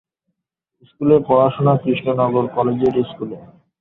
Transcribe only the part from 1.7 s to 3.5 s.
Krishnanagar collegiate স্কুলে।